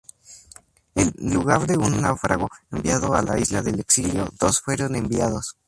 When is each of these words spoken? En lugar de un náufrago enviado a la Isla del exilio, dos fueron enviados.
En 0.95 1.13
lugar 1.31 1.67
de 1.67 1.77
un 1.77 2.01
náufrago 2.01 2.49
enviado 2.71 3.13
a 3.13 3.21
la 3.21 3.37
Isla 3.37 3.61
del 3.61 3.79
exilio, 3.79 4.29
dos 4.39 4.59
fueron 4.59 4.95
enviados. 4.95 5.57